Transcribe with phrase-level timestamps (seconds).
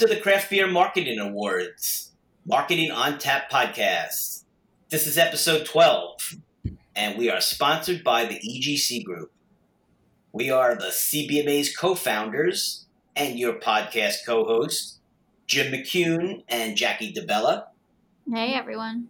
[0.00, 2.12] to the Craft Beer Marketing Awards,
[2.46, 4.44] Marketing on Tap podcast.
[4.88, 6.36] This is episode 12,
[6.96, 9.30] and we are sponsored by the EGC Group.
[10.32, 15.00] We are the CBMA's co founders and your podcast co host,
[15.46, 17.64] Jim McCune and Jackie DeBella.
[18.32, 19.08] Hey, everyone.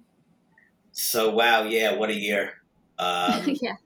[0.91, 2.55] So, wow, yeah, what a year.
[2.99, 3.77] Um, yeah.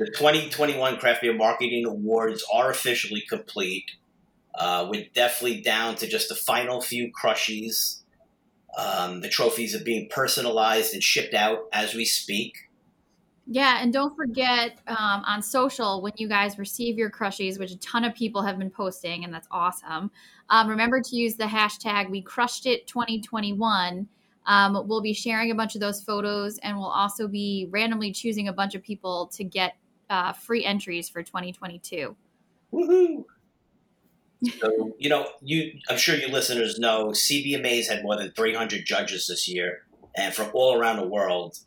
[0.00, 3.92] The 2021 Craft Beer Marketing Awards are officially complete.
[4.56, 8.02] Uh, we're definitely down to just the final few crushies.
[8.76, 12.54] Um, the trophies are being personalized and shipped out as we speak.
[13.48, 17.78] Yeah, and don't forget um, on social when you guys receive your crushies, which a
[17.78, 20.10] ton of people have been posting, and that's awesome.
[20.50, 24.08] Um, remember to use the hashtag We Crushed It 2021.
[24.46, 28.48] Um, we'll be sharing a bunch of those photos, and we'll also be randomly choosing
[28.48, 29.76] a bunch of people to get
[30.10, 32.16] uh, free entries for 2022.
[32.72, 33.24] Woohoo!
[34.58, 39.26] So you know, you I'm sure your listeners know CBMA's had more than 300 judges
[39.26, 39.82] this year,
[40.16, 41.58] and from all around the world,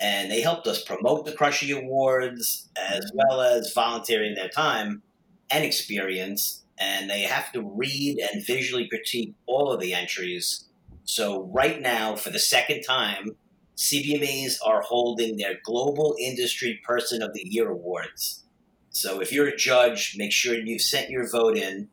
[0.00, 5.02] and they helped us promote the Crushy Awards as well as volunteering their time
[5.50, 6.64] and experience.
[6.80, 10.66] And they have to read and visually critique all of the entries.
[11.02, 13.30] So right now, for the second time,
[13.76, 18.44] CBMAs are holding their Global Industry Person of the Year awards.
[18.90, 21.88] So if you're a judge, make sure you've sent your vote in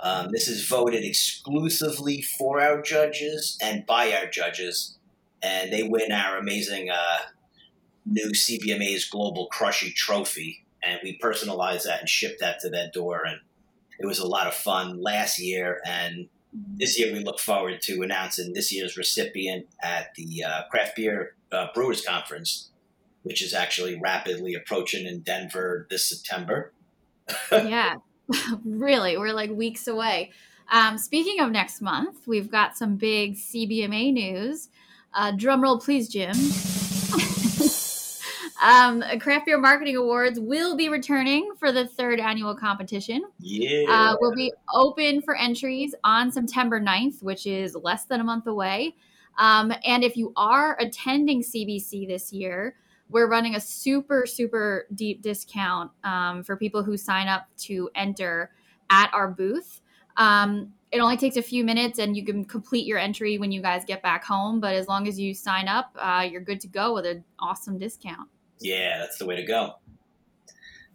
[0.00, 4.96] um, this is voted exclusively for our judges and by our judges,
[5.42, 7.18] and they win our amazing uh,
[8.06, 13.22] new CBMA's Global Crushy Trophy, and we personalize that and ship that to their door.
[13.26, 13.40] And
[13.98, 18.02] it was a lot of fun last year, and this year we look forward to
[18.02, 22.70] announcing this year's recipient at the uh, Craft Beer uh, Brewers Conference,
[23.24, 26.72] which is actually rapidly approaching in Denver this September.
[27.52, 27.96] yeah,
[28.64, 30.32] really, we're like weeks away.
[30.70, 34.68] Um, speaking of next month, we've got some big CBMA news.
[35.14, 36.36] Uh, drum roll, please, Jim.
[38.62, 43.22] um, Craft Beer Marketing Awards will be returning for the third annual competition.
[43.38, 43.84] Yeah.
[43.88, 48.46] Uh, will be open for entries on September 9th, which is less than a month
[48.46, 48.94] away.
[49.38, 52.74] Um, and if you are attending CBC this year,
[53.10, 58.50] we're running a super super deep discount um, for people who sign up to enter
[58.90, 59.80] at our booth.
[60.16, 63.60] Um, it only takes a few minutes and you can complete your entry when you
[63.60, 66.68] guys get back home but as long as you sign up uh, you're good to
[66.68, 68.28] go with an awesome discount.
[68.60, 69.74] Yeah that's the way to go.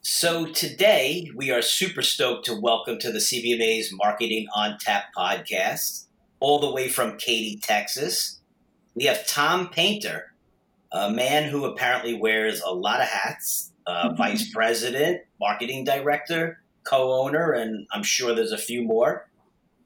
[0.02, 6.08] So today we are super stoked to welcome to the cbma's marketing on tap podcast
[6.40, 8.42] all the way from katy texas
[8.96, 10.33] we have tom painter
[10.94, 14.16] a man who apparently wears a lot of hats uh, mm-hmm.
[14.16, 19.30] vice president, marketing director, co owner, and I'm sure there's a few more.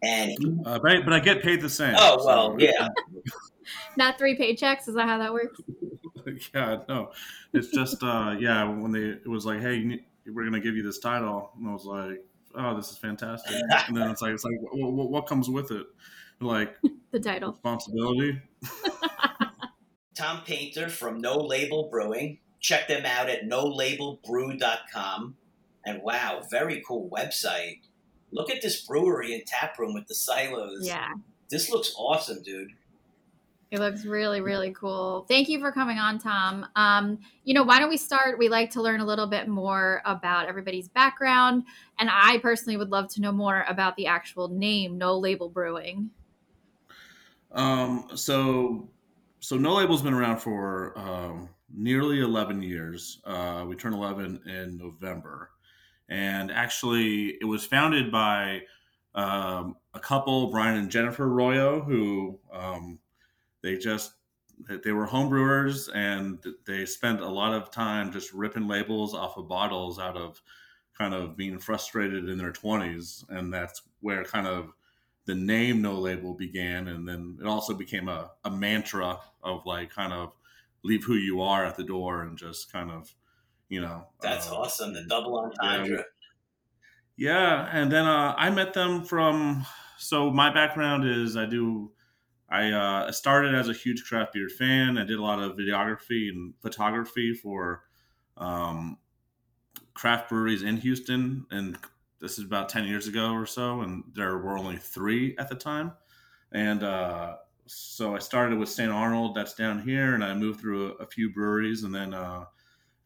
[0.04, 1.96] And he, uh, but, I, but I get paid the same.
[1.98, 2.58] Oh, well, so.
[2.60, 2.90] yeah.
[3.98, 4.88] Not three paychecks?
[4.88, 5.60] Is that how that works?
[6.54, 7.12] yeah, no.
[7.54, 10.76] It's just, uh, yeah, when they, it was like, hey, need, we're going to give
[10.76, 11.52] you this title.
[11.58, 12.24] And I was like,
[12.56, 13.56] oh, this is fantastic.
[13.88, 15.88] and then it's like, it's like, what, what comes with it?
[16.40, 16.76] Like,
[17.12, 17.52] the title.
[17.52, 18.40] Responsibility.
[20.18, 22.40] Tom Painter from No Label Brewing.
[22.60, 25.36] Check them out at nolabelbrew.com.
[25.86, 27.82] And wow, very cool website.
[28.32, 30.86] Look at this brewery and tap room with the silos.
[30.86, 31.14] Yeah.
[31.50, 32.72] This looks awesome, dude.
[33.70, 35.26] It looks really, really cool.
[35.28, 36.66] Thank you for coming on, Tom.
[36.76, 38.40] Um, you know, why don't we start?
[38.40, 41.64] We like to learn a little bit more about everybody's background.
[42.00, 46.10] And I personally would love to know more about the actual name, No Label Brewing.
[47.52, 48.90] Um, so
[49.48, 53.22] so No Label's been around for um, nearly 11 years.
[53.24, 55.52] Uh, we turn 11 in November.
[56.10, 58.64] And actually, it was founded by
[59.16, 63.00] um, a couple, Brian and Jennifer Royo, who um,
[63.64, 64.16] they just
[64.84, 69.48] they were homebrewers and they spent a lot of time just ripping labels off of
[69.48, 70.42] bottles out of
[70.98, 74.74] kind of being frustrated in their 20s and that's where kind of
[75.28, 79.92] the name no label began and then it also became a, a mantra of like
[79.92, 80.34] kind of
[80.84, 83.14] leave who you are at the door and just kind of
[83.68, 86.06] you know that's uh, awesome the double entendre.
[87.18, 89.66] Yeah, yeah and then uh, i met them from
[89.98, 91.92] so my background is i do
[92.50, 94.98] i uh, started as a huge craft beer fan.
[94.98, 97.84] I did a lot of videography and photography for
[98.38, 99.00] um,
[99.94, 101.78] craft breweries in houston and
[102.20, 105.56] this is about 10 years ago or so, and there were only three at the
[105.56, 105.92] time.
[106.52, 107.36] And uh,
[107.66, 108.92] so I started with St.
[108.92, 112.46] Arnold, that's down here, and I moved through a, a few breweries and then uh,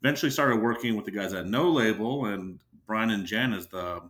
[0.01, 2.25] eventually started working with the guys at No Label.
[2.25, 4.01] And Brian and Jen is the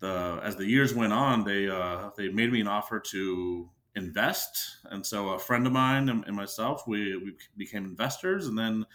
[0.00, 4.78] the as the years went on, they uh, they made me an offer to invest,
[4.84, 8.86] and so a friend of mine and, and myself we we became investors, and then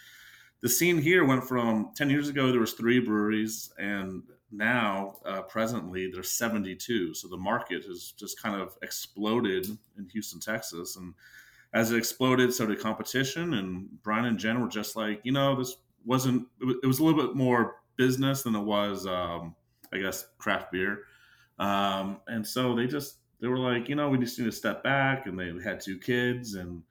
[0.62, 5.42] the scene here went from 10 years ago there was three breweries and now uh,
[5.42, 9.66] presently there's 72 so the market has just kind of exploded
[9.98, 11.14] in houston texas and
[11.74, 15.56] as it exploded so did competition and brian and jen were just like you know
[15.56, 19.54] this wasn't it was a little bit more business than it was um,
[19.92, 21.00] i guess craft beer.
[21.58, 24.84] Um, and so they just they were like you know we just need to step
[24.84, 26.82] back and they had two kids and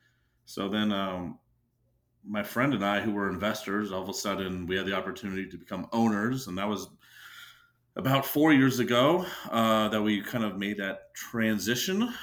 [0.45, 1.39] so then um,
[2.27, 5.47] my friend and I, who were investors, all of a sudden we had the opportunity
[5.47, 6.87] to become owners, and that was
[7.95, 12.13] about four years ago uh, that we kind of made that transition.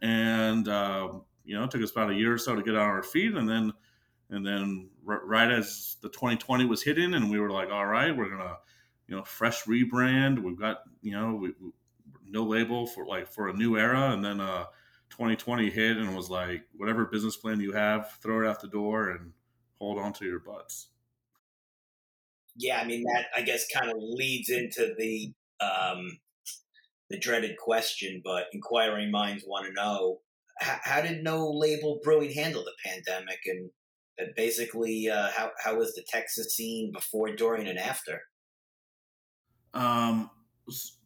[0.00, 1.08] And uh,
[1.44, 3.34] you know, it took us about a year or so to get on our feet,
[3.34, 3.72] and then
[4.30, 8.16] and then r- right as the 2020 was hitting, and we were like, all right,
[8.16, 8.56] we're gonna
[9.06, 10.38] you know fresh rebrand.
[10.42, 11.70] We've got you know we, we,
[12.26, 14.64] no label for like for a new era, and then uh,
[15.10, 19.10] 2020 hit and was like, whatever business plan you have, throw it out the door
[19.10, 19.32] and
[19.78, 20.88] hold on to your butts.
[22.56, 26.18] Yeah, I mean that I guess kind of leads into the um,
[27.10, 30.20] the dreaded question, but inquiring minds want to know
[30.58, 33.70] how, how did No Label Brewing handle the pandemic, and,
[34.36, 38.20] basically uh, how how was the Texas scene before, during, and after?
[39.74, 40.30] Um,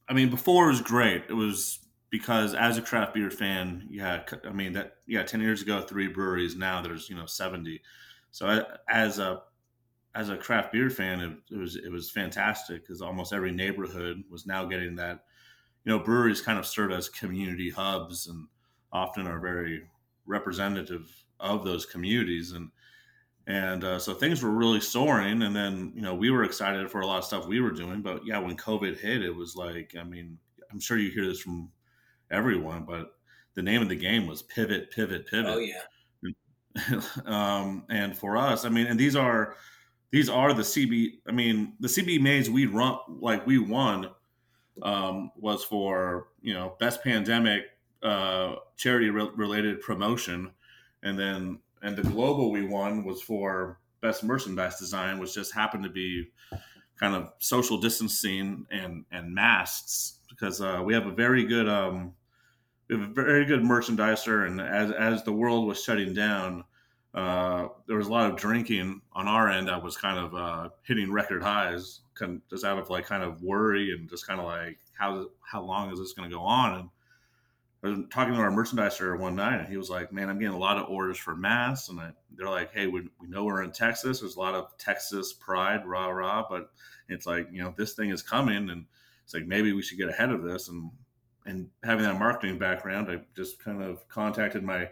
[0.08, 1.24] I mean, before was great.
[1.28, 1.78] It was
[2.10, 6.08] because as a craft beer fan, yeah, I mean that yeah, ten years ago, three
[6.08, 6.56] breweries.
[6.56, 7.80] Now there's you know seventy.
[8.32, 9.42] So as a
[10.16, 14.22] as a craft beer fan, it, it was it was fantastic because almost every neighborhood
[14.30, 15.24] was now getting that.
[15.84, 18.48] You know, breweries kind of serve as community hubs and
[18.92, 19.82] often are very
[20.26, 21.08] representative
[21.38, 22.70] of those communities and
[23.46, 27.02] and uh, so things were really soaring and then you know we were excited for
[27.02, 29.94] a lot of stuff we were doing but yeah when covid hit it was like
[30.00, 30.38] i mean
[30.72, 31.70] i'm sure you hear this from
[32.30, 33.18] everyone but
[33.54, 35.82] the name of the game was pivot pivot pivot oh yeah
[37.24, 39.56] um, and for us, I mean, and these are
[40.16, 41.18] these are the CB.
[41.28, 44.08] I mean, the CBMAs we run like we won
[44.80, 47.64] um, was for you know best pandemic
[48.02, 50.52] uh, charity re- related promotion,
[51.02, 55.84] and then and the global we won was for best merchandise design, which just happened
[55.84, 56.30] to be
[56.98, 62.14] kind of social distancing and and masks because uh, we have a very good um,
[62.88, 66.64] we have a very good merchandiser, and as as the world was shutting down,
[67.16, 70.68] uh, there was a lot of drinking on our end that was kind of uh,
[70.82, 74.38] hitting record highs, kind of just out of like kind of worry and just kind
[74.38, 76.78] of like how how long is this going to go on?
[76.78, 76.88] And
[77.82, 80.54] I was talking to our merchandiser one night, and he was like, "Man, I'm getting
[80.54, 83.62] a lot of orders for masks," and I, they're like, "Hey, we, we know we're
[83.62, 84.20] in Texas.
[84.20, 86.70] There's a lot of Texas pride, rah rah, but
[87.08, 88.84] it's like you know this thing is coming, and
[89.24, 90.90] it's like maybe we should get ahead of this." And
[91.46, 94.90] and having that marketing background, I just kind of contacted my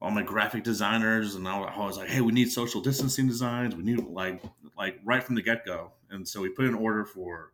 [0.00, 3.74] all my graphic designers, and I was like, "Hey, we need social distancing designs.
[3.74, 4.42] We need like
[4.76, 7.52] like right from the get go." And so we put an order for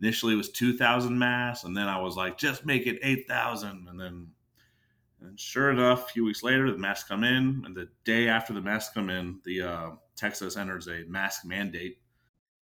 [0.00, 3.28] initially it was two thousand masks, and then I was like, "Just make it eight
[3.28, 3.86] thousand.
[3.88, 4.28] And then,
[5.20, 8.52] and sure enough, a few weeks later, the masks come in, and the day after
[8.52, 11.98] the masks come in, the uh, Texas enters a mask mandate.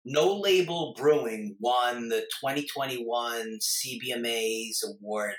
[0.04, 5.34] No Label Brewing won the 2021 CBMA's award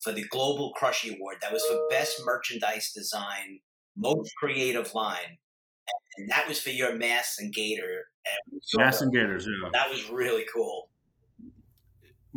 [0.00, 1.36] for the Global Crushy Award.
[1.42, 3.60] That was for Best Merchandise Design,
[3.96, 5.38] Most Creative Line.
[6.16, 8.08] And that was for your Mass and Gaiter.
[8.26, 9.68] And Mass and Gaiters, yeah.
[9.72, 10.88] That was really cool.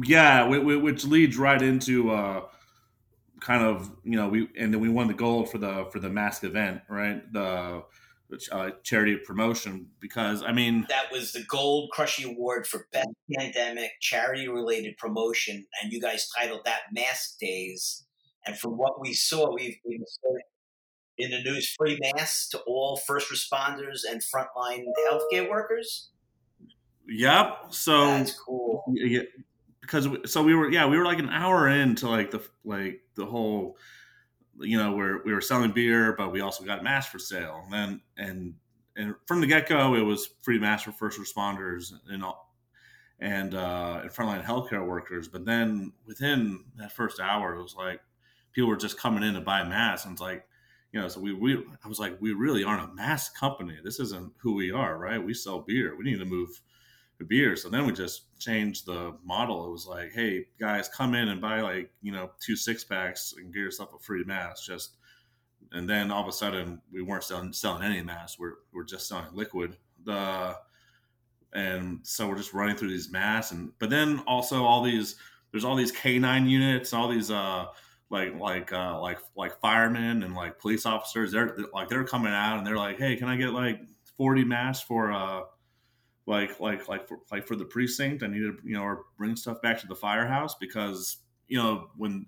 [0.06, 2.44] Yeah, which leads right into uh,
[3.40, 6.10] kind of you know we and then we won the gold for the for the
[6.10, 7.22] mask event, right?
[7.32, 7.84] The
[8.52, 13.92] uh, charity promotion because I mean that was the Gold Crushy Award for best pandemic
[14.02, 18.06] charity related promotion, and you guys titled that Mask Days.
[18.46, 20.02] And from what we saw, we've, we've
[21.18, 26.10] in the news free masks to all first responders and frontline healthcare workers.
[27.08, 27.58] Yep.
[27.70, 28.84] So that's cool.
[28.94, 29.22] Yeah,
[29.82, 33.26] because so we were yeah we were like an hour into like the like the
[33.26, 33.78] whole
[34.60, 37.62] you know, we're, we were selling beer, but we also got masks for sale.
[37.66, 38.54] And then, and,
[38.96, 42.56] and from the get go, it was free masks for first responders and all,
[43.20, 45.28] and, uh, and frontline healthcare workers.
[45.28, 48.02] But then within that first hour, it was like
[48.54, 50.06] people were just coming in to buy masks.
[50.06, 50.46] And it's like,
[50.92, 53.78] you know, so we, we, I was like, we really aren't a mask company.
[53.84, 55.24] This isn't who we are, right?
[55.24, 55.98] We sell beer.
[55.98, 56.62] We need to move
[57.20, 57.56] beer.
[57.56, 59.68] So then we just changed the model.
[59.68, 63.34] It was like, hey guys, come in and buy like you know two six packs
[63.38, 64.66] and get yourself a free mask.
[64.66, 64.98] Just
[65.72, 68.40] and then all of a sudden we weren't selling selling any masks.
[68.40, 69.78] We're we're just selling liquid.
[70.06, 70.56] The
[71.54, 75.16] and so we're just running through these masks and but then also all these
[75.52, 77.66] there's all these K9 units, all these uh
[78.10, 81.32] like like uh like like firemen and like police officers.
[81.32, 83.80] They're like they're coming out and they're like, hey, can I get like
[84.18, 85.42] 40 masks for uh
[86.26, 88.24] like like like for like for the precinct?
[88.24, 91.90] I need to you know or bring stuff back to the firehouse because you know
[91.98, 92.26] when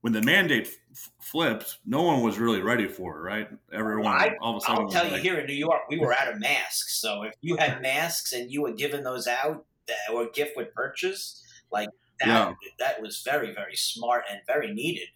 [0.00, 3.48] when the mandate f- flipped, no one was really ready for it, right?
[3.72, 4.84] Everyone I, all of a sudden.
[4.84, 7.00] I'll tell you like, here in New York, we were out of masks.
[7.00, 10.74] So if you had masks and you were giving those out that or gift with
[10.74, 11.88] purchase, like
[12.20, 12.52] that, Yeah.
[12.78, 15.08] that was very very smart and very needed.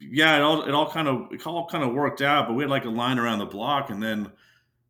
[0.00, 2.62] yeah, it all it all kind of it all kind of worked out, but we
[2.62, 4.30] had like a line around the block, and then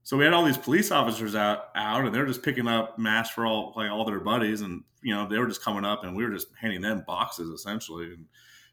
[0.03, 3.35] so we had all these police officers out out, and they're just picking up masks
[3.35, 6.17] for all like all their buddies, and you know they were just coming up, and
[6.17, 8.27] we were just handing them boxes essentially, and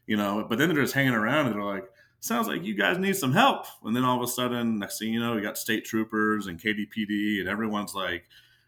[0.06, 1.84] you know, but then they're just hanging around, and they're like,
[2.20, 5.12] "Sounds like you guys need some help," and then all of a sudden, next thing
[5.12, 8.24] you know, we got state troopers and KDPD, and everyone's like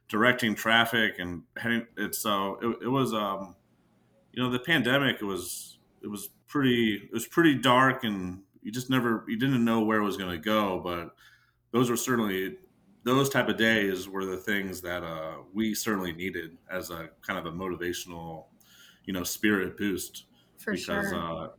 [0.09, 1.87] directing traffic and heading.
[1.97, 3.57] It's so it, it was um,
[4.33, 8.91] you know, the pandemic was it was pretty it was pretty dark and you just
[8.91, 11.15] never you didn't know where it was going to go but
[11.73, 12.57] those were certainly
[13.03, 17.39] those type of days were the things that uh, we certainly needed as a kind
[17.39, 18.47] of a motivational
[19.05, 20.25] you know spirit boost.
[20.59, 21.55] For because sure.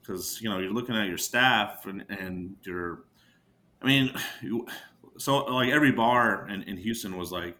[0.00, 3.04] because you know you're looking at your staff and and you're
[3.82, 4.64] i mean you,
[5.18, 7.56] so like every bar in, in houston was like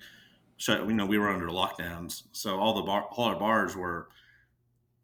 [0.57, 2.25] shut you know we were under lockdowns.
[2.33, 4.09] So all the bar all our bars were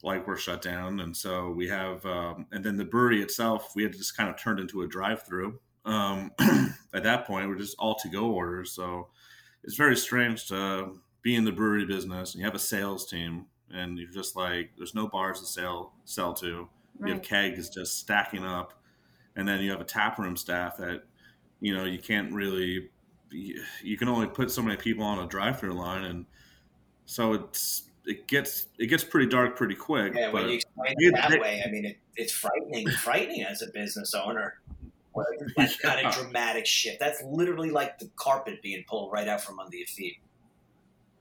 [0.02, 1.00] like were shut down.
[1.00, 4.36] And so we have um, and then the brewery itself we had just kind of
[4.38, 6.30] turned into a drive-through um,
[6.94, 9.08] at that point we're just all to go orders so
[9.64, 13.46] it's very strange to be in the brewery business and you have a sales team
[13.72, 16.68] and you're just like there's no bars to sell sell to
[17.04, 18.74] you have kegs just stacking up
[19.36, 21.02] and then you have a tap room staff that
[21.60, 22.88] you know you can't really
[23.30, 26.26] you you can only put so many people on a drive-through line and
[27.06, 30.94] so it's it gets it gets pretty dark pretty quick Yeah, but when you explain
[30.98, 34.58] it that they- way, I mean, it, it's frightening, frightening as a business owner.
[35.14, 36.08] That kind Yeah.
[36.08, 36.98] of dramatic shit.
[36.98, 40.18] That's literally like the carpet being pulled right out from under your feet.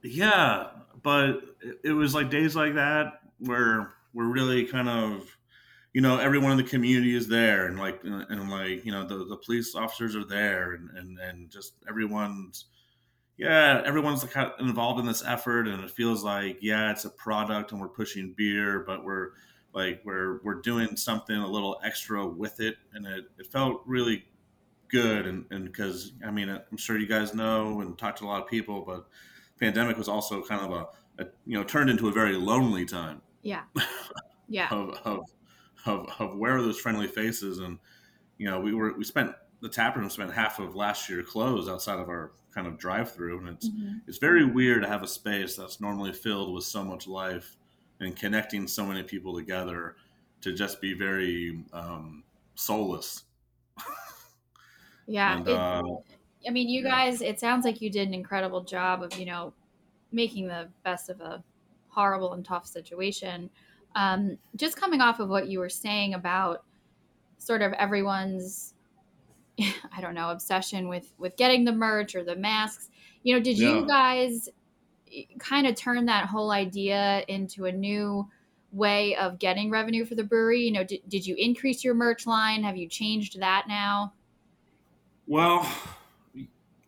[0.02, 0.68] Yeah,
[1.02, 5.26] but it- it was like days like that where we're really kind of,
[5.92, 9.24] you know, everyone in the community is there, and like, and like, you know, the,
[9.26, 12.66] the police officers are there, and and and just everyone's,
[13.36, 17.10] yeah, everyone's kind of involved in this effort, and it feels like, yeah, it's a
[17.10, 19.30] product, and we're pushing beer, but we're
[19.74, 24.24] like we're we're doing something a little extra with it, and it, it felt really
[24.88, 28.26] good, and and because I mean, I'm sure you guys know and talked to a
[28.26, 29.06] lot of people, but
[29.58, 30.72] pandemic was also kind of
[31.18, 33.62] a, a you know turned into a very lonely time Yeah.
[34.48, 34.68] Yeah.
[34.70, 35.20] of, of
[35.86, 37.78] of of where are those friendly faces and
[38.38, 41.70] you know we were we spent the tap room spent half of last year closed
[41.70, 44.00] outside of our kind of drive through and it's Mhm.
[44.08, 47.56] it's very weird to have a space that's normally filled with so much life
[48.02, 49.96] and connecting so many people together
[50.40, 53.24] to just be very um, soulless
[55.06, 55.36] Yeah.
[55.38, 55.82] and it- uh,
[56.46, 56.90] I mean, you Yeah.
[56.90, 59.52] guys, it sounds like you did an incredible job of, you know,
[60.10, 61.42] making the best of a
[61.88, 63.48] horrible and tough situation.
[63.94, 66.64] Um, just coming off of what you were saying about
[67.38, 68.74] sort of everyone's,
[69.60, 72.90] I don't know, obsession with with getting the merch or the masks.
[73.22, 73.76] You know, did Yeah.
[73.76, 74.48] you guys
[75.38, 78.28] kind of turn that whole idea into a new
[78.72, 80.62] way of getting revenue for the brewery?
[80.62, 82.62] You know, did, did you increase your merch line?
[82.64, 84.12] Have you changed that now?
[85.26, 85.66] Well,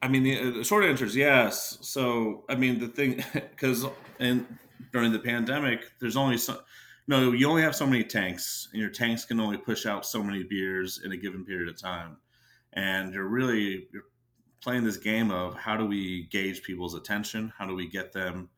[0.03, 1.79] I mean, the, uh, the short answer is yes.
[1.81, 3.87] So, I mean, the thing, because
[4.19, 4.47] and
[4.93, 6.61] during the pandemic, there's only so,
[7.07, 10.23] no, you only have so many tanks, and your tanks can only push out so
[10.23, 12.17] many beers in a given period of time,
[12.73, 14.05] and you're really you're
[14.65, 17.53] playing this game of how do we gauge people's attention?
[17.57, 18.49] How do we get them?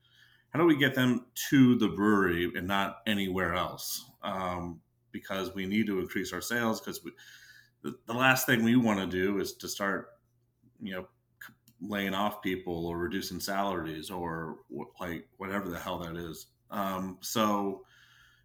[0.50, 4.08] How do we get them to the brewery and not anywhere else?
[4.22, 7.00] Um, because we need to increase our sales because
[7.82, 10.10] the, the last thing we want to do is to start
[10.80, 11.06] you know
[11.80, 14.58] laying off people or reducing salaries or
[15.00, 17.82] like whatever the hell that is um, so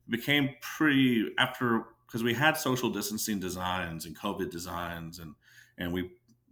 [0.08, 5.36] it became pretty after because we had social distancing designs and covid designs and
[5.78, 6.12] and we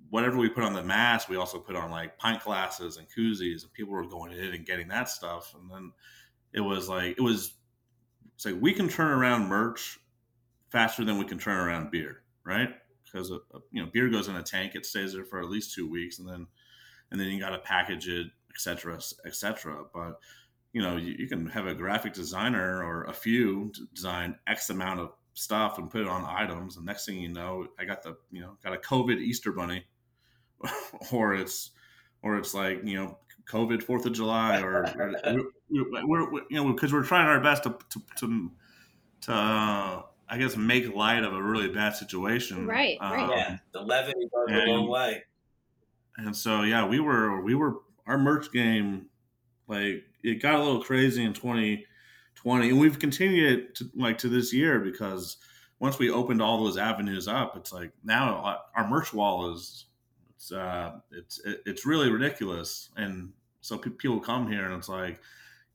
[0.10, 3.64] whatever we put on the mask we also put on like pint glasses and koozies
[3.64, 5.56] and people were going in and getting that stuff.
[5.60, 5.92] And then
[6.54, 7.54] it was like it was
[8.36, 10.00] it's like we can turn around merch
[10.70, 12.70] faster than we can turn around beer right?
[13.06, 15.74] Because uh, you know beer goes in a tank it stays there for at least
[15.74, 16.48] two weeks and then
[17.12, 20.20] and then you got to package it etc etc but
[20.74, 25.00] you know you, you can have a graphic designer or a few design x amount
[25.00, 28.16] of stuff and put it on items and next thing you know i got the
[28.32, 29.84] you know got a covid easter bunny
[31.12, 31.72] or it's
[32.22, 33.18] or it's like you know
[33.50, 35.16] COVID Fourth of July, or, or
[35.70, 38.52] we're, we're, we're, you know because we're trying our best to to to,
[39.22, 42.68] to uh, I guess make light of a really bad situation.
[42.68, 43.24] Right, right.
[43.24, 45.24] Um, yeah, the levity goes and, a long way.
[46.18, 49.06] And so yeah, we were we were our merch game
[49.70, 54.28] like it got a little crazy in 2020 and we've continued it to like to
[54.28, 55.38] this year because
[55.80, 59.86] once we opened all those avenues up it's like now our merch wall is
[60.40, 62.90] it's uh it's it's really ridiculous.
[62.96, 65.20] And so people come here and it's like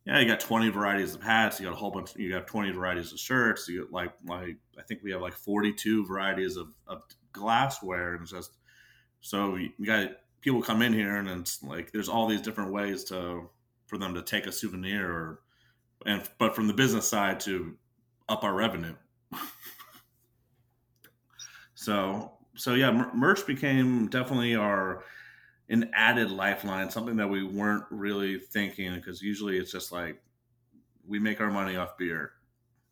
[0.06, 2.73] yeah you got 20 varieties of hats you got a whole bunch you got 20
[2.73, 6.68] varieties of shirts you got like like i think we have like 42 varieties of,
[6.87, 7.02] of
[7.33, 8.52] glassware and just
[9.21, 13.04] so you got people come in here and it's like there's all these different ways
[13.04, 13.49] to
[13.87, 15.40] for them to take a souvenir or
[16.04, 17.76] and but from the business side to
[18.28, 18.94] up our revenue.
[21.76, 25.02] So so yeah merch became definitely our
[25.68, 30.20] an added lifeline something that we weren't really thinking because usually it's just like
[31.06, 32.32] we make our money off beer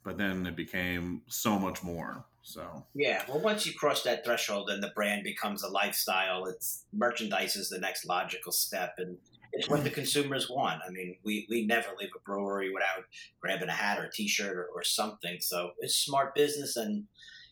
[0.04, 4.70] but then it became so much more so yeah well once you cross that threshold
[4.70, 9.16] and the brand becomes a lifestyle it's merchandise is the next logical step and
[9.52, 10.80] it's what the consumers want.
[10.86, 13.04] I mean, we, we never leave a brewery without
[13.40, 15.38] grabbing a hat or a T-shirt or, or something.
[15.40, 17.04] So it's smart business, and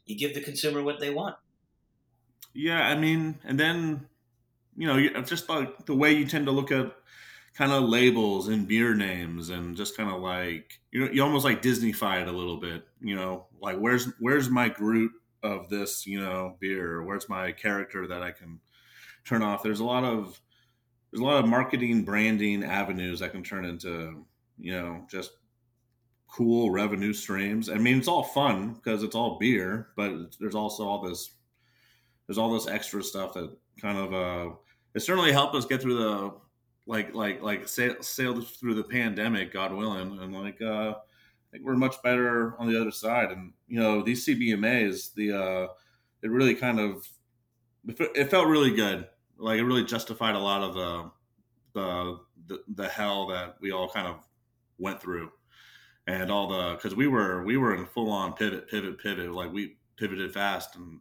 [0.06, 1.36] you give the consumer what they want.
[2.54, 4.06] Yeah, I mean, and then
[4.76, 6.92] you know, just like the way you tend to look at
[7.54, 11.44] kind of labels and beer names, and just kind of like you know, you almost
[11.44, 12.84] like Disneyfy it a little bit.
[13.00, 17.02] You know, like where's where's my Groot of this you know beer?
[17.02, 18.60] Where's my character that I can
[19.24, 19.62] turn off?
[19.62, 20.40] There's a lot of
[21.10, 24.24] there's a lot of marketing branding avenues that can turn into
[24.58, 25.32] you know just
[26.28, 30.86] cool revenue streams i mean it's all fun because it's all beer but there's also
[30.86, 31.30] all this
[32.30, 34.54] there's all this extra stuff that kind of uh
[34.94, 36.32] it certainly helped us get through the
[36.86, 41.64] like like like sail, sailed through the pandemic god willing and like uh i think
[41.64, 43.32] we're much better on the other side.
[43.32, 45.66] And you know these cbmas the uh
[46.22, 47.04] it really kind of
[47.88, 49.08] it felt really good.
[49.36, 51.10] Like it really justified a lot of the
[51.72, 54.20] the the, the hell that we all kind of
[54.78, 55.32] went through.
[56.06, 59.32] And all the because we were we were in full on pivot pivot pivot.
[59.32, 61.00] Like we pivoted fast and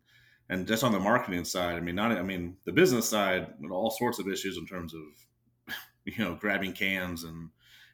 [0.49, 3.91] and just on the marketing side i mean not i mean the business side all
[3.91, 7.49] sorts of issues in terms of you know grabbing cans and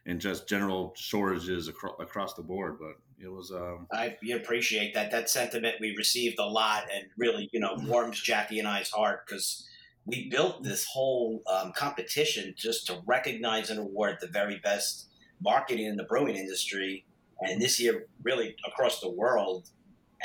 [0.06, 5.10] and just general shortages acro- across the board but it was um i appreciate that
[5.10, 9.26] that sentiment we received a lot and really you know warms jackie and i's heart
[9.26, 9.66] because
[10.06, 15.08] we built this whole um, competition just to recognize and award the very best
[15.42, 17.04] marketing in the brewing industry.
[17.40, 19.68] And this year, really across the world.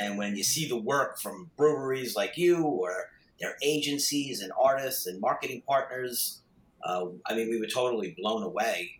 [0.01, 3.09] And when you see the work from breweries like you or
[3.39, 6.41] their agencies and artists and marketing partners,
[6.83, 8.99] uh, I mean, we were totally blown away.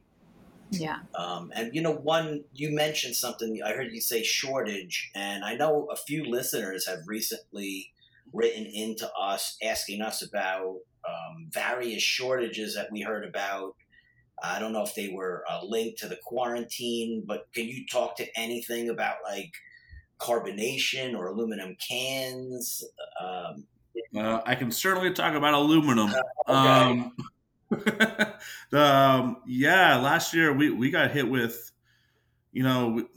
[0.70, 1.00] Yeah.
[1.16, 3.60] Um, and you know, one you mentioned something.
[3.66, 7.92] I heard you say shortage, and I know a few listeners have recently
[8.32, 13.76] written into us asking us about um, various shortages that we heard about.
[14.42, 18.16] I don't know if they were uh, linked to the quarantine, but can you talk
[18.18, 19.52] to anything about like
[20.22, 22.84] carbonation or aluminum cans?
[23.20, 23.66] Um,
[24.16, 26.14] uh, I can certainly talk about aluminum.
[26.48, 27.12] Uh,
[27.72, 27.88] okay.
[28.74, 31.72] um, um, yeah, last year we, we got hit with,
[32.52, 33.08] you know,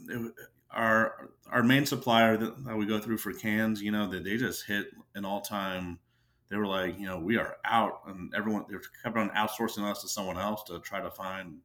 [0.71, 4.37] our our main supplier that, that we go through for cans, you know, that they
[4.37, 5.99] just hit an all time.
[6.49, 10.01] They were like, you know, we are out, and everyone they kept on outsourcing us
[10.01, 11.61] to someone else to try to find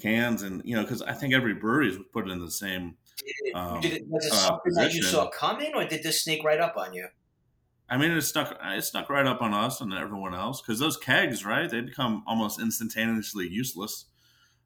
[0.00, 2.96] cans, and you know, because I think every brewery is put in the same.
[3.54, 6.44] Um, did it, was it uh, something that you saw coming, or did this sneak
[6.44, 7.08] right up on you?
[7.88, 8.58] I mean, it stuck.
[8.62, 11.70] It stuck right up on us and everyone else because those kegs, right?
[11.70, 14.06] They become almost instantaneously useless.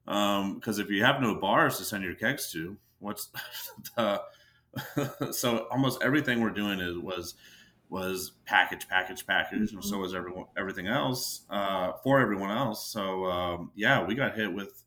[0.05, 3.31] Because um, if you have no bars to send your kegs to, what's
[3.97, 4.21] the
[5.33, 7.35] so almost everything we're doing is was
[7.89, 9.77] was package package package mm-hmm.
[9.77, 10.03] and so mm-hmm.
[10.03, 14.85] was everyone everything else uh, for everyone else so um, yeah we got hit with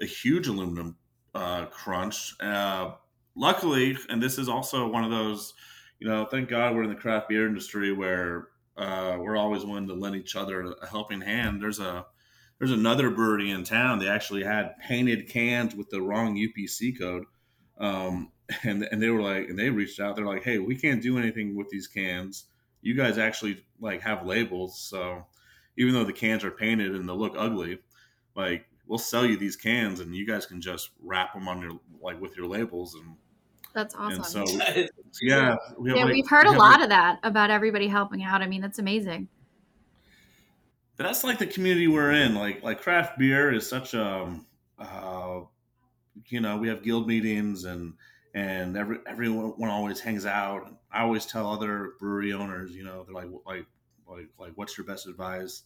[0.00, 0.96] a huge aluminum
[1.36, 2.92] uh, crunch uh,
[3.34, 5.54] luckily and this is also one of those
[5.98, 9.88] you know thank god we're in the craft beer industry where uh, we're always willing
[9.88, 12.04] to lend each other a helping hand there's a
[12.58, 17.24] there's another brewery in town they actually had painted cans with the wrong upc code
[17.78, 20.16] um, and and they were like, and they reached out.
[20.16, 22.44] They're like, hey, we can't do anything with these cans.
[22.82, 25.26] You guys actually like have labels, so
[25.76, 27.78] even though the cans are painted and they look ugly,
[28.34, 31.72] like we'll sell you these cans, and you guys can just wrap them on your
[32.00, 33.16] like with your labels and.
[33.74, 34.24] That's awesome.
[34.24, 34.44] so,
[35.20, 38.22] yeah, we yeah, like, we've heard we a lot like, of that about everybody helping
[38.22, 38.40] out.
[38.40, 39.28] I mean, that's amazing.
[40.96, 42.34] that's like the community we're in.
[42.34, 44.46] Like like craft beer is such a, um,
[44.78, 45.40] uh,
[46.28, 47.92] you know, we have guild meetings and
[48.36, 50.70] and every everyone always hangs out.
[50.92, 53.66] I always tell other brewery owners, you know, they're like like
[54.06, 55.62] like like what's your best advice?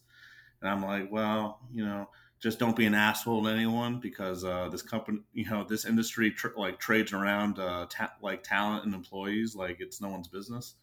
[0.61, 2.09] And I'm like, well, you know,
[2.41, 6.31] just don't be an asshole to anyone because uh, this company, you know, this industry
[6.31, 10.75] tr- like trades around uh, ta- like talent and employees like it's no one's business.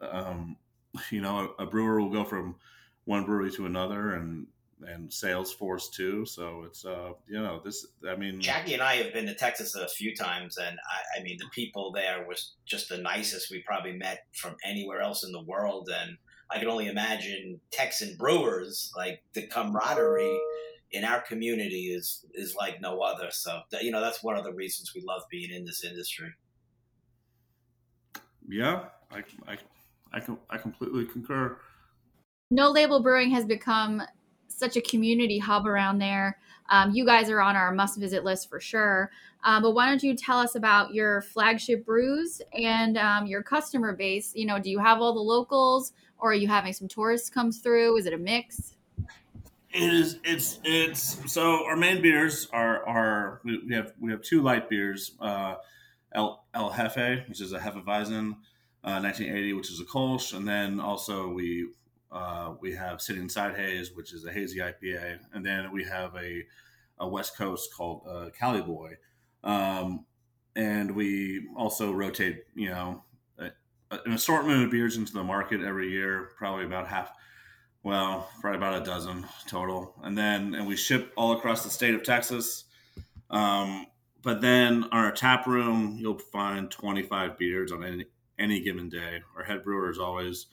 [0.00, 0.56] Um,
[1.10, 2.54] you know, a, a brewer will go from
[3.04, 4.46] one brewery to another and
[4.86, 6.26] and Salesforce too.
[6.26, 9.74] So it's uh you know this I mean Jackie and I have been to Texas
[9.76, 13.62] a few times and I, I mean the people there was just the nicest we
[13.62, 16.16] probably met from anywhere else in the world and
[16.50, 20.38] I can only imagine Texan brewers like the camaraderie
[20.92, 23.28] in our community is is like no other.
[23.30, 26.32] So you know that's one of the reasons we love being in this industry.
[28.48, 29.58] Yeah, I I
[30.12, 31.58] I, I completely concur.
[32.50, 34.02] No Label Brewing has become
[34.48, 36.38] such a community hub around there.
[36.68, 39.10] Um, you guys are on our must visit list for sure.
[39.44, 43.94] Um, but why don't you tell us about your flagship brews and um, your customer
[43.94, 44.32] base?
[44.34, 47.50] You know, do you have all the locals or are you having some tourists come
[47.50, 47.96] through?
[47.96, 48.76] Is it a mix?
[49.72, 50.18] It is.
[50.24, 50.60] It's.
[50.64, 51.32] It's.
[51.32, 55.12] So our main beers are are we have we have two light beers.
[55.20, 55.54] Uh,
[56.14, 58.32] El El Jefe, which is a Hefeweizen,
[58.84, 61.68] uh, 1980, which is a Kolsch, and then also we
[62.10, 66.14] uh, we have Sitting Side Haze, which is a hazy IPA, and then we have
[66.16, 66.44] a
[66.98, 68.96] a West Coast called uh, Cali Boy,
[69.42, 70.04] um,
[70.54, 73.02] and we also rotate, you know,
[73.38, 73.50] a,
[74.04, 77.10] an assortment of beers into the market every year, probably about half
[77.82, 81.94] well, probably about a dozen total, and then and we ship all across the state
[81.94, 82.64] of Texas.
[83.30, 83.86] Um,
[84.22, 88.06] but then on our tap room, you'll find 25 beers on any
[88.38, 89.20] any given day.
[89.36, 90.46] Our head brewer is always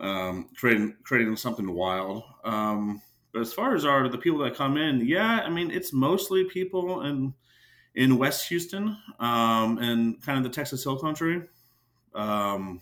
[0.00, 2.22] um, creating creating something wild.
[2.44, 5.92] Um, but as far as our the people that come in, yeah, I mean it's
[5.92, 7.34] mostly people in
[7.94, 11.42] in West Houston um, and kind of the Texas Hill Country.
[12.14, 12.80] Um,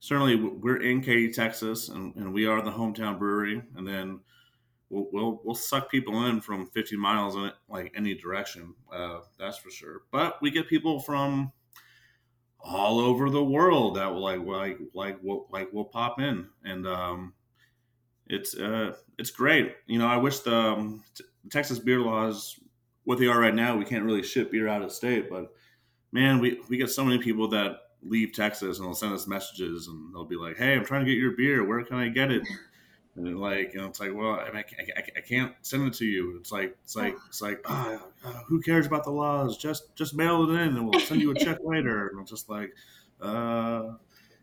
[0.00, 3.62] certainly we're in Katy, Texas, and, and we are the hometown brewery.
[3.76, 4.20] And then
[4.88, 8.74] we'll, we'll, we'll suck people in from 50 miles in like any direction.
[8.92, 10.02] Uh, that's for sure.
[10.10, 11.52] But we get people from
[12.62, 16.86] all over the world that will like like like will like will pop in and
[16.86, 17.32] um
[18.26, 22.60] it's uh it's great you know i wish the um, t- texas beer laws
[23.04, 25.54] what they are right now we can't really ship beer out of state but
[26.12, 29.88] man we we get so many people that leave Texas and they'll send us messages
[29.88, 31.64] and they'll be like, "Hey, I'm trying to get your beer.
[31.64, 32.42] Where can I get it?"
[33.16, 34.64] And like, you know, it's like, well, I, I,
[35.16, 36.36] I, can't send it to you.
[36.38, 38.00] It's like, it's like, it's like, oh,
[38.46, 39.56] who cares about the laws?
[39.56, 42.08] Just, just mail it in, and we'll send you a check later.
[42.08, 42.72] And I'm just like,
[43.20, 43.94] uh,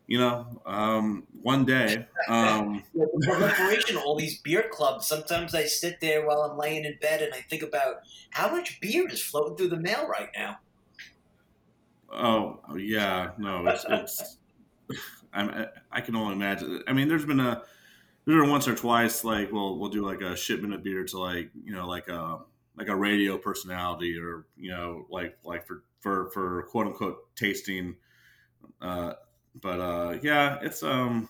[0.06, 2.06] you know, um, one day.
[2.28, 2.82] Um,
[3.22, 5.06] proliferation all these beer clubs.
[5.06, 8.80] Sometimes I sit there while I'm laying in bed and I think about how much
[8.80, 10.58] beer is floating through the mail right now.
[12.10, 14.38] Oh, yeah, no, it's it's.
[15.32, 16.82] I'm, I can only imagine.
[16.88, 17.62] I mean, there's been a
[18.24, 21.18] there's been once or twice like we'll we'll do like a shipment of beer to
[21.18, 22.38] like you know like a
[22.76, 27.96] like a radio personality or you know like like for for for quote unquote tasting.
[28.80, 29.14] Uh,
[29.60, 31.28] but uh, yeah, it's um,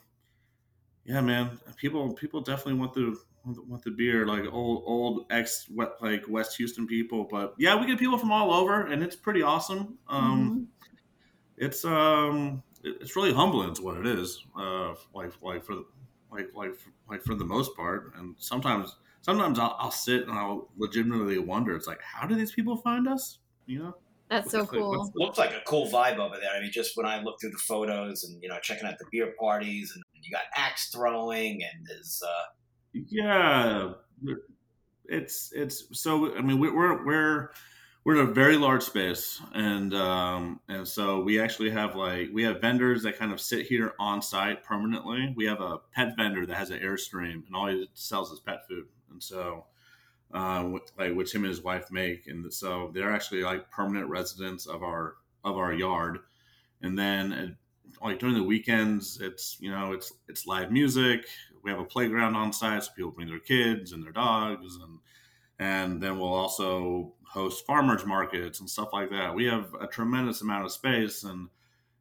[1.05, 1.59] yeah, man.
[1.77, 3.17] People people definitely want the
[3.57, 7.27] want the beer like old old ex like West Houston people.
[7.31, 9.99] But yeah, we get people from all over, and it's pretty awesome.
[10.09, 11.65] Um, mm-hmm.
[11.65, 13.71] It's um, it's really humbling.
[13.71, 14.45] It's what it is.
[14.59, 15.75] Uh, like like for
[16.31, 16.75] like like
[17.09, 21.75] like for the most part, and sometimes sometimes I'll, I'll sit and I'll legitimately wonder.
[21.77, 23.39] It's like, how do these people find us?
[23.67, 23.97] You know.
[24.31, 25.11] That's so cool.
[25.15, 26.51] Looks like a cool vibe over there.
[26.55, 29.07] I mean, just when I look through the photos and you know checking out the
[29.11, 32.45] beer parties, and you got axe throwing, and there's uh,
[32.93, 33.93] yeah,
[35.07, 36.37] it's it's so.
[36.37, 37.51] I mean, we're we're
[38.05, 42.43] we're in a very large space, and um, and so we actually have like we
[42.45, 45.33] have vendors that kind of sit here on site permanently.
[45.37, 48.67] We have a pet vendor that has an airstream, and all he sells is pet
[48.69, 49.67] food, and so.
[50.31, 54.67] Uh, like which him and his wife make, and so they're actually like permanent residents
[54.67, 56.19] of our of our yard.
[56.83, 57.57] And then
[58.03, 61.27] like during the weekends, it's you know it's it's live music.
[61.63, 64.99] We have a playground on site, so people bring their kids and their dogs, and
[65.59, 69.35] and then we'll also host farmers markets and stuff like that.
[69.35, 71.49] We have a tremendous amount of space, and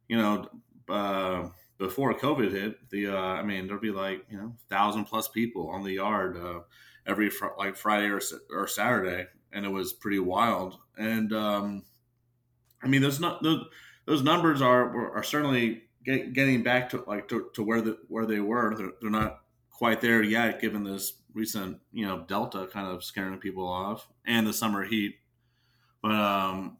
[0.08, 0.48] you know,
[0.88, 5.28] uh, before COVID hit, the uh, I mean, there'd be like you know, thousand plus
[5.28, 6.60] people on the yard uh,
[7.06, 10.78] every fr- like Friday or, or Saturday, and it was pretty wild.
[10.96, 11.82] And um,
[12.82, 13.66] I mean, there's not those,
[14.06, 18.26] those numbers are are certainly get, getting back to like to, to where the where
[18.26, 18.74] they were.
[18.76, 19.40] They're, they're not
[19.78, 24.46] quite there yet, given this recent you know Delta kind of scaring people off and
[24.46, 25.16] the summer heat.
[26.02, 26.76] But um,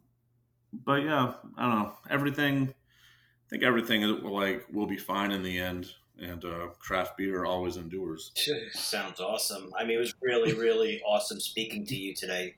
[0.73, 2.75] but yeah, I don't know everything.
[2.75, 7.45] I think everything will like will be fine in the end, and uh, craft beer
[7.45, 8.33] always endures.
[8.73, 9.73] Sounds awesome.
[9.79, 12.57] I mean, it was really really awesome speaking to you today.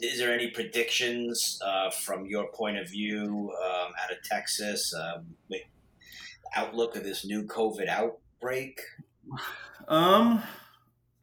[0.00, 4.94] Is there any predictions uh, from your point of view um, out of Texas?
[4.94, 5.34] Um,
[6.54, 8.80] outlook of this new COVID outbreak?
[9.86, 10.42] Um,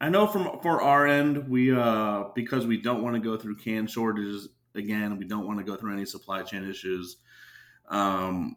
[0.00, 3.56] I know from for our end, we uh because we don't want to go through
[3.56, 7.16] can shortages again, we don't want to go through any supply chain issues.
[7.88, 8.56] Um,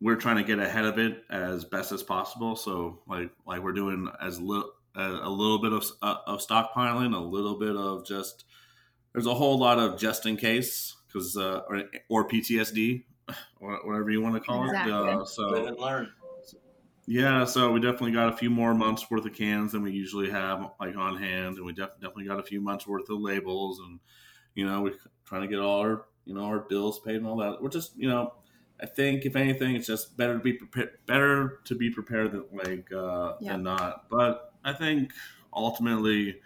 [0.00, 2.56] we're trying to get ahead of it as best as possible.
[2.56, 7.20] So like like we're doing as little a little bit of uh, of stockpiling, a
[7.20, 8.44] little bit of just
[9.12, 13.04] there's a whole lot of just in case because uh, or, or PTSD,
[13.58, 14.92] whatever you want to call exactly.
[14.92, 14.96] it.
[14.96, 16.12] Uh, so live and learn.
[17.10, 20.30] Yeah, so we definitely got a few more months worth of cans than we usually
[20.30, 23.80] have like on hand, and we def- definitely got a few months worth of labels,
[23.80, 23.98] and
[24.54, 24.94] you know we're
[25.24, 27.60] trying to get all our you know our bills paid and all that.
[27.60, 28.34] We're just you know
[28.80, 31.04] I think if anything, it's just better to be prepared.
[31.06, 33.54] Better to be prepared than like uh, yeah.
[33.54, 34.08] than not.
[34.08, 35.12] But I think
[35.52, 36.40] ultimately,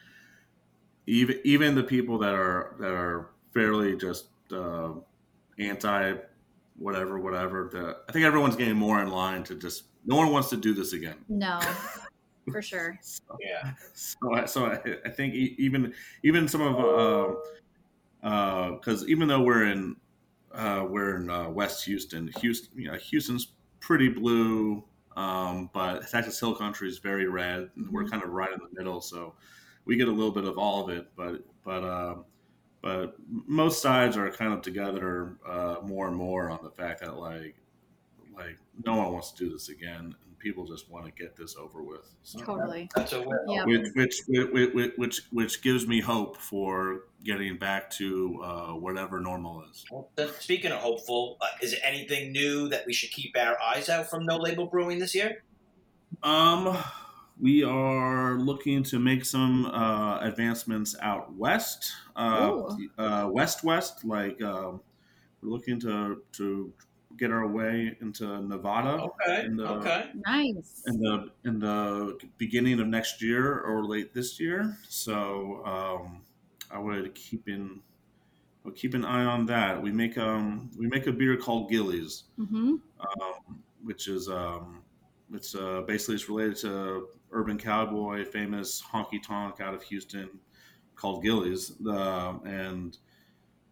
[1.06, 4.92] even even the people that are that are fairly just uh,
[5.58, 6.14] anti
[6.78, 7.70] whatever whatever.
[7.72, 10.74] The, I think everyone's getting more in line to just no one wants to do
[10.74, 11.16] this again.
[11.28, 11.60] No,
[12.50, 12.98] for sure.
[13.02, 13.72] so, yeah.
[13.94, 17.36] So, I, so I, I, think even even some of
[18.20, 19.96] because uh, uh, even though we're in
[20.52, 23.48] uh, we're in uh, West Houston, Houston, you know, Houston's
[23.80, 24.84] pretty blue,
[25.16, 27.70] um, but Texas Hill Country is very red.
[27.90, 28.10] We're mm-hmm.
[28.10, 29.34] kind of right in the middle, so
[29.84, 31.08] we get a little bit of all of it.
[31.16, 32.24] But but um,
[32.84, 37.16] but most sides are kind of together uh, more and more on the fact that
[37.16, 37.56] like
[38.36, 41.56] like no one wants to do this again and people just want to get this
[41.56, 42.90] over with so, totally.
[42.94, 43.64] That's a yeah.
[43.64, 44.20] which, which,
[44.52, 49.86] which which which gives me hope for getting back to uh, whatever normal is.
[49.90, 53.88] Well, speaking of hopeful uh, is there anything new that we should keep our eyes
[53.88, 55.42] out from no label brewing this year?
[56.22, 56.76] Um
[57.40, 62.62] we are looking to make some uh, advancements out west, uh,
[62.98, 64.04] uh, west west.
[64.04, 64.80] Like um,
[65.42, 66.72] we're looking to to
[67.16, 69.02] get our way into Nevada.
[69.02, 69.44] Okay.
[69.44, 70.10] In the, okay.
[70.26, 70.82] Nice.
[70.86, 74.76] In the in the beginning of next year or late this year.
[74.88, 76.22] So um,
[76.70, 77.80] I would keep in.
[78.66, 79.82] I'll keep an eye on that.
[79.82, 82.76] We make um we make a beer called Gilley's, mm-hmm.
[83.00, 84.82] um, which is um
[85.32, 90.30] it's uh, basically it's related to urban cowboy, famous honky tonk out of Houston
[90.96, 92.96] called Gilley's, uh, and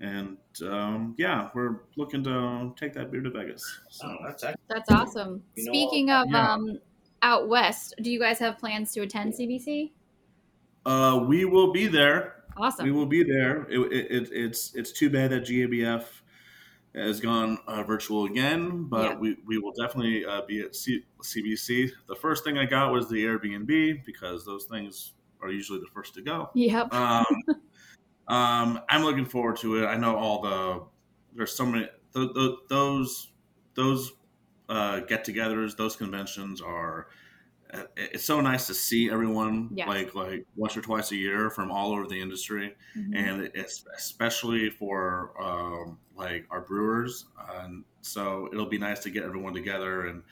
[0.00, 3.64] and um, yeah, we're looking to take that beer to Vegas.
[3.88, 4.08] So.
[4.08, 5.42] Oh, that's that's awesome.
[5.56, 6.52] Speaking of yeah.
[6.52, 6.78] um,
[7.22, 9.92] out west, do you guys have plans to attend CBC?
[10.84, 12.44] Uh, we will be there.
[12.56, 12.84] Awesome.
[12.84, 13.66] We will be there.
[13.70, 16.04] It, it, it, it's it's too bad that GABF
[16.94, 19.18] has gone uh, virtual again, but yeah.
[19.18, 21.90] we, we will definitely uh, be at C- CBC.
[22.06, 26.14] The first thing I got was the Airbnb because those things are usually the first
[26.14, 26.50] to go.
[26.54, 26.92] Yep.
[26.92, 27.26] Um,
[28.28, 29.86] um, I'm looking forward to it.
[29.86, 30.82] I know all the
[31.34, 33.32] there's so many th- th- those
[33.74, 34.12] those
[34.68, 37.08] uh, get-togethers, those conventions are
[37.96, 39.88] it's so nice to see everyone yes.
[39.88, 43.14] like like once or twice a year from all over the industry mm-hmm.
[43.14, 47.26] and it's especially for um, like our brewers
[47.60, 50.22] and so it'll be nice to get everyone together and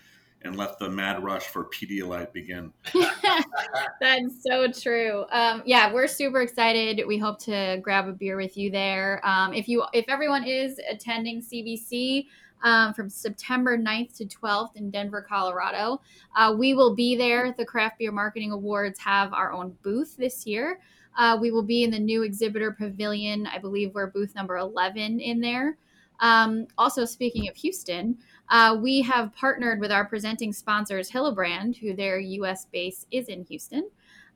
[0.43, 2.73] and let the mad rush for Pedialyte begin.
[4.01, 5.25] That's so true.
[5.31, 7.03] Um, yeah, we're super excited.
[7.07, 9.21] We hope to grab a beer with you there.
[9.23, 12.27] Um, if you, if everyone is attending CBC,
[12.63, 16.01] um, from September 9th to 12th in Denver, Colorado.
[16.37, 17.55] Uh, we will be there.
[17.57, 20.81] The Craft Beer Marketing Awards have our own booth this year.
[21.17, 23.47] Uh, we will be in the new exhibitor pavilion.
[23.47, 25.77] I believe we're booth number 11 in there.
[26.21, 28.19] Um, also, speaking of Houston,
[28.51, 32.67] uh, we have partnered with our presenting sponsors, Hillebrand, who their U.S.
[32.67, 33.89] base is in Houston,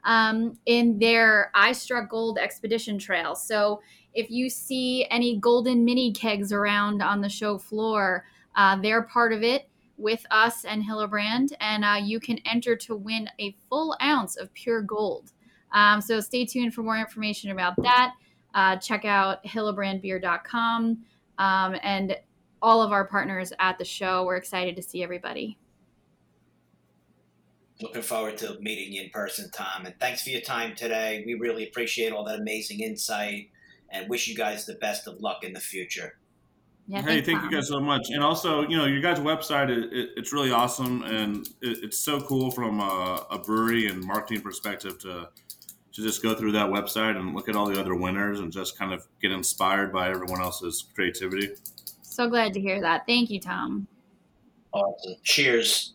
[0.04, 3.34] um, in their I Struck Gold Expedition Trail.
[3.34, 3.80] So
[4.12, 8.24] if you see any golden mini kegs around on the show floor,
[8.56, 12.96] uh, they're part of it with us and Hillebrand, and uh, you can enter to
[12.96, 15.32] win a full ounce of pure gold.
[15.72, 18.14] Um, so stay tuned for more information about that.
[18.54, 20.98] Uh, check out hillebrandbeer.com
[21.38, 22.16] um, and
[22.62, 24.24] all of our partners at the show.
[24.24, 25.58] We're excited to see everybody.
[27.84, 29.84] Looking forward to meeting you in person, Tom.
[29.84, 31.22] And thanks for your time today.
[31.26, 33.50] We really appreciate all that amazing insight
[33.90, 36.16] and wish you guys the best of luck in the future.
[36.86, 37.50] Yeah, hey, thank Tom.
[37.50, 38.08] you guys so much.
[38.08, 41.02] And also, you know, your guys' website, it, it, it's really awesome.
[41.02, 45.28] And it, it's so cool from a, a, brewery and marketing perspective to
[45.92, 48.78] to just go through that website and look at all the other winners and just
[48.78, 51.50] kind of get inspired by everyone else's creativity.
[52.00, 53.06] So glad to hear that.
[53.06, 53.86] Thank you, Tom.
[54.72, 55.16] Awesome.
[55.22, 55.93] Cheers.